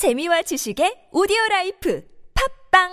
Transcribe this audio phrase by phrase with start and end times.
[0.00, 2.02] 재미와 지식의 오디오 라이프
[2.72, 2.88] 팝빵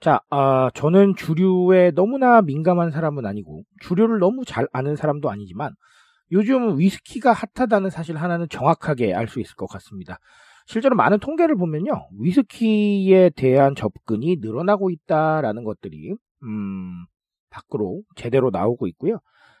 [0.00, 5.74] 자, 아, 저는 주류에 너무나 민감한 사람은 아니고, 주류를 너무 잘 아는 사람도 아니지만,
[6.32, 10.18] 요즘 위스키가 핫하다는 사실 하나는 정확하게 알 수 있을 것 같습니다.
[10.70, 16.14] 실제로 많은 통계를 보면요, 위스키에 대한 접근이 늘어나고 있다라는 것들이,
[16.44, 17.06] 음,
[17.50, 19.18] 밖으로 제대로 나오고 있고요.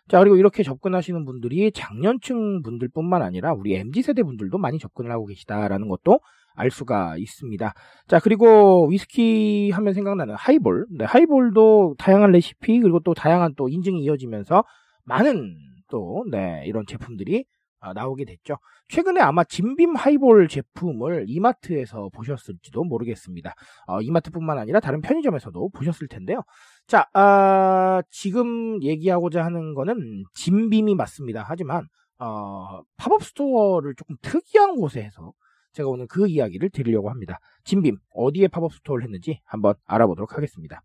[0.08, 5.88] 자, 그리고 이렇게 접근하시는 분들이 장년층 분들뿐만 아니라 우리 MZ세대 분들도 많이 접근을 하고 계시다라는
[5.88, 6.20] 것도
[6.54, 7.74] 알 수가 있습니다.
[8.06, 10.86] 자, 그리고 위스키 하면 생각나는 하이볼.
[10.96, 14.62] 네, 하이볼도 다양한 레시피, 그리고 또 다양한 또 인증이 이어지면서
[15.06, 15.56] 많은
[15.90, 17.59] 또, 네, 이런 제품들이 아,
[17.94, 18.56] 나오게 됐죠.
[18.88, 23.54] 최근에 아마 진빔 하이볼 제품을 이마트에서 보셨을지도 모르겠습니다.
[23.86, 26.42] 어, 이마트뿐만 아니라 다른 편의점에서도 보셨을 텐데요.
[26.86, 31.44] 자, 아, 지금 얘기하고자 하는 거는 진빔이 맞습니다.
[31.46, 31.86] 하지만
[32.18, 35.32] 어, 팝업 스토어를 조금 특이한 곳에 해서
[35.72, 37.38] 제가 오늘 그 이야기를 드리려고 합니다.
[37.64, 40.82] 진빔 어디에 팝업 스토어를 했는지 한번 알아보도록 하겠습니다.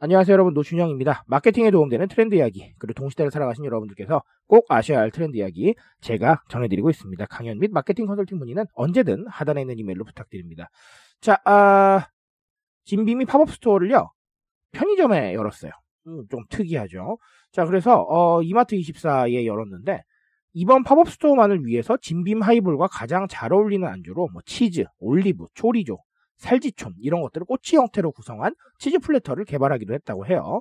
[0.00, 1.24] 안녕하세요 여러분 노준영입니다.
[1.28, 6.90] 마케팅에 도움되는 트렌드 이야기 그리고 동시대를 살아가신 여러분들께서 꼭 아셔야 할 트렌드 이야기 제가 전해드리고
[6.90, 7.24] 있습니다.
[7.26, 10.68] 강연 및 마케팅 컨설팅 문의는 언제든 하단에 있는 이메일로 부탁드립니다.
[11.20, 12.08] 자, 아,
[12.84, 14.10] 진빔이 팝업 스토어를요
[14.72, 15.70] 편의점에 열었어요.
[16.08, 17.18] 음, 좀 특이하죠.
[17.52, 20.02] 자, 그래서 어, 이마트 24에 열었는데
[20.54, 25.98] 이번 팝업 스토어만을 위해서 진빔 하이볼과 가장 잘 어울리는 안주로 뭐 치즈, 올리브, 초리조,
[26.36, 30.60] 살치촌 이런 것들을 꼬치 형태로 구성한 치즈 플래터를 개발하기도 했다고 해요.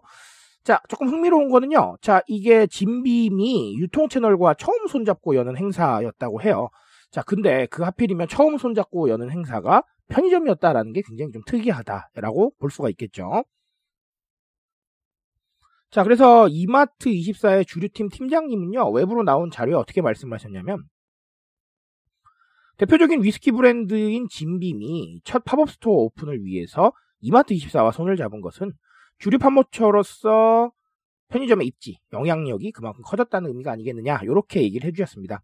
[0.63, 1.97] 자, 조금 흥미로운 거는요.
[2.01, 6.69] 자, 이게 진빔이 유통 채널과 처음 손잡고 여는 행사였다고 해요.
[7.11, 12.89] 자, 근데 그 하필이면 처음 손잡고 여는 행사가 편의점이었다라는 게 굉장히 좀 특이하다라고 볼 수가
[12.89, 13.43] 있겠죠.
[15.91, 20.83] 자, 그래서 이마트 24의 주류팀 팀장님은요, 외부로 나온 자료에 어떻게 말씀하셨냐면,
[22.77, 26.91] 대표적인 위스키 브랜드인 진빔이 첫 팝업 스토어 오픈을 위해서
[27.21, 28.73] 이마트 24와 손을 잡은 것은
[29.19, 30.71] 주류 판매처로서
[31.29, 35.41] 편의점의 입지, 영향력이 그만큼 커졌다는 의미가 아니겠느냐, 이렇게 얘기를 해주셨습니다.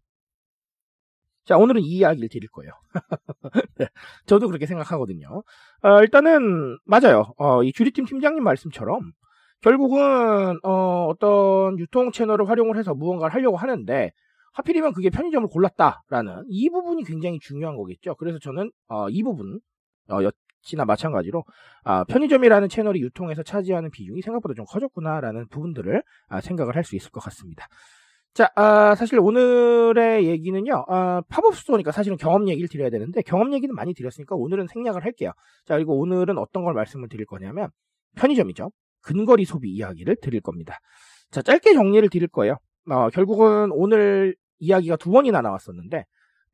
[1.44, 2.72] 자, 오늘은 이 이야기를 드릴 거예요.
[3.78, 3.88] 네,
[4.26, 5.42] 저도 그렇게 생각하거든요.
[5.82, 7.32] 어, 일단은, 맞아요.
[7.38, 9.12] 어, 이 주류팀 팀장님 말씀처럼,
[9.62, 14.12] 결국은, 어, 떤 유통 채널을 활용을 해서 무언가를 하려고 하는데,
[14.52, 18.14] 하필이면 그게 편의점을 골랐다라는 이 부분이 굉장히 중요한 거겠죠.
[18.16, 19.60] 그래서 저는 어, 이 부분
[20.10, 21.44] 어, 역시나 마찬가지로
[21.84, 27.10] 아, 편의점이라는 채널이 유통에서 차지하는 비중이 생각보다 좀 커졌구나라는 부분들을 아, 생각을 할 수 있을
[27.10, 27.66] 것 같습니다.
[28.32, 33.74] 자, 아, 사실 오늘의 얘기는요, 아, 팝업 스토어니까 사실은 경험 얘기를 드려야 되는데, 경험 얘기는
[33.74, 35.32] 많이 드렸으니까 오늘은 생략을 할게요.
[35.66, 37.70] 자, 그리고 오늘은 어떤 걸 말씀을 드릴 거냐면,
[38.16, 38.70] 편의점이죠.
[39.02, 40.78] 근거리 소비 이야기를 드릴 겁니다.
[41.32, 42.56] 자, 짧게 정리를 드릴 거예요.
[42.88, 46.04] 어, 결국은 오늘 이야기가 두 번이나 나왔었는데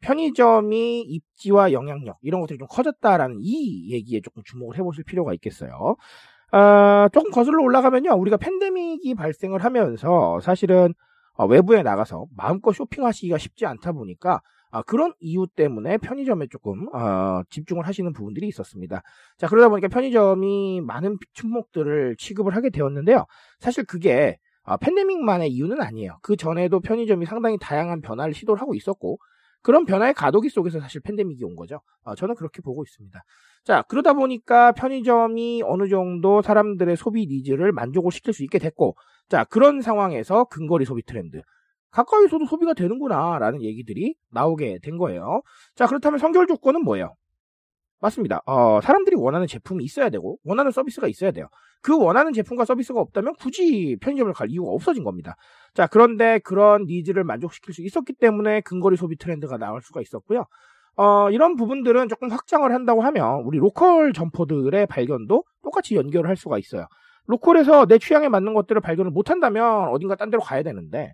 [0.00, 5.96] 편의점이 입지와 영향력 이런 것들이 좀 커졌다라는 이 얘기에 조금 주목을 해보실 필요가 있겠어요.
[6.52, 10.94] 어, 조금 거슬러 올라가면요, 우리가 팬데믹이 발생을 하면서 사실은
[11.34, 17.42] 어, 외부에 나가서 마음껏 쇼핑하시기가 쉽지 않다 보니까 아, 그런 이유 때문에 편의점에 조금 어,
[17.50, 19.02] 집중을 하시는 부분들이 있었습니다.
[19.38, 23.26] 자 그러다 보니까 편의점이 많은 품목들을 취급을 하게 되었는데요.
[23.58, 26.18] 사실 그게 아, 팬데믹만의 이유는 아니에요.
[26.22, 29.18] 그 전에도 편의점이 상당히 다양한 변화를 시도를 하고 있었고
[29.62, 31.80] 그런 변화의 과도기 속에서 사실 팬데믹이 온 거죠.
[32.04, 33.20] 아, 저는 그렇게 보고 있습니다.
[33.64, 38.96] 자 그러다 보니까 편의점이 어느 정도 사람들의 소비 니즈를 만족을 시킬 수 있게 됐고
[39.28, 41.42] 자 그런 상황에서 근거리 소비 트렌드
[41.90, 45.42] 가까이서도 소비가 되는구나 라는 얘기들이 나오게 된 거예요.
[45.74, 47.14] 자 그렇다면 선결 조건은 뭐예요?
[48.00, 48.42] 맞습니다.
[48.46, 51.48] 어, 사람들이 원하는 제품이 있어야 되고 원하는 서비스가 있어야 돼요.
[51.82, 55.36] 그 원하는 제품과 서비스가 없다면 굳이 편의점을 갈 이유가 없어진 겁니다.
[55.74, 60.46] 자, 그런데 그런 needs를 만족시킬 수 있었기 때문에 근거리 소비 트렌드가 나올 수가 있었고요.
[60.96, 66.58] 어, 이런 부분들은 조금 확장을 한다고 하면 우리 local 점포들의 발견도 똑같이 연결을 할 수가
[66.58, 66.86] 있어요.
[67.26, 71.12] local에서 내 취향에 맞는 것들을 발견을 못한다면 어딘가 딴 데로 가야 되는데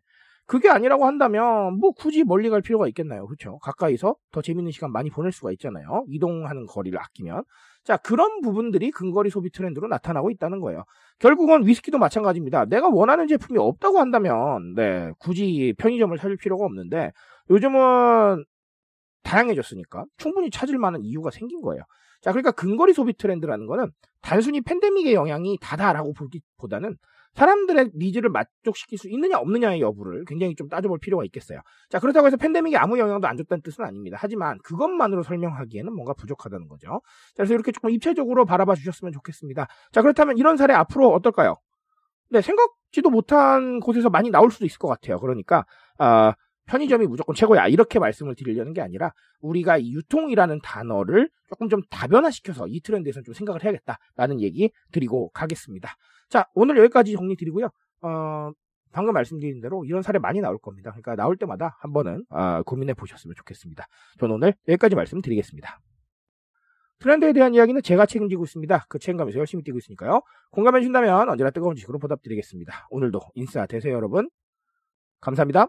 [0.53, 3.25] 그게 아니라고 한다면 뭐 굳이 멀리 갈 필요가 있겠나요?
[3.27, 3.57] 그렇죠?
[3.61, 6.05] 가까이서 더 재밌는 시간 많이 보낼 수가 있잖아요.
[6.09, 7.45] 이동하는 거리를 아끼면.
[7.85, 10.85] 자, 그런 부분들이 근거리 소비 트렌드로 나타나고 있다는 거예요.
[11.21, 12.67] 결국은 위스키도 마찬가지입니다.
[12.67, 17.13] 내가 원하는 제품이 없다고 한다면 네, 굳이 편의점을 찾을 필요가 없는데
[17.49, 18.45] 요즘은
[19.23, 21.83] 다양해졌으니까 충분히 찾을 만한 이유가 생긴 거예요.
[22.21, 23.91] 자, 그러니까 근거리 소비 트렌드라는 거는
[24.21, 26.99] 단순히 팬데믹의 영향이 다다라고 보기보다는
[27.35, 31.61] 사람들의 needs를 만족시킬 수 있느냐 없느냐의 여부를 굉장히 좀 따져볼 필요가 있겠어요.
[31.89, 34.19] 자 그렇다고 해서 팬데믹이 아무 영향도 안 줬다는 뜻은 아닙니다.
[34.21, 37.01] 하지만 그것만으로 설명하기에는 뭔가 부족하다는 거죠.
[37.31, 39.67] 자, 그래서 이렇게 조금 입체적으로 바라봐 주셨으면 좋겠습니다.
[39.93, 41.57] 자 그렇다면 이런 사례 앞으로 어떨까요?
[42.31, 45.19] 네 생각지도 못한 곳에서 많이 나올 수도 있을 것 같아요.
[45.19, 45.65] 그러니까
[45.99, 46.35] 아,
[46.67, 52.67] 편의점이 무조건 최고야 이렇게 말씀을 드리려는 게 아니라 우리가 이 유통이라는 단어를 조금 좀 다변화시켜서
[52.69, 55.95] 이 트렌드에서 좀 생각을 해야겠다라는 얘기 드리고 가겠습니다.
[56.33, 57.69] 자 오늘 여기까지 정리 드리고요.
[58.01, 58.51] 어,
[58.91, 60.91] 방금 말씀드린 대로 이런 사례 많이 나올 겁니다.
[60.91, 63.87] 그러니까 나올 때마다 한 번은 어, 고민해 보셨으면 좋겠습니다.
[64.19, 65.79] 저는 오늘 여기까지 말씀드리겠습니다.
[67.01, 68.87] 트렌드에 대한 이야기는 제가 책임지고 있습니다.
[68.89, 70.23] 그 책임감에서 열심히 뛰고 있으니까요.
[70.53, 72.87] 공감해 주신다면 언제나 뜨거운 지식으로 보답드리겠습니다.
[72.89, 74.31] 오늘도 인싸 되세요 여러분.
[75.21, 75.69] 감사합니다.